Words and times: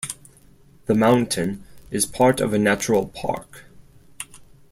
The 0.87 0.95
mountain 0.95 1.63
is 1.91 2.07
part 2.07 2.41
of 2.41 2.53
a 2.55 2.57
natural 2.57 3.09
park. 3.09 3.65